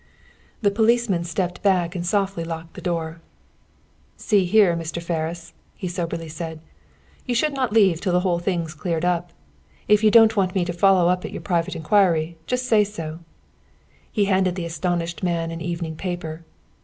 [0.63, 3.21] The policeman stepped back and softly locked the door.
[4.17, 4.99] "See here, Mr.
[4.99, 6.59] Ferris," he soberly said.
[7.27, 9.31] "You should not leave till the whole thing's cleared up.
[9.87, 13.19] If you don't want me to follow up your private inquiry, just say so."
[14.11, 16.43] He handed to the astonished man an evening paper.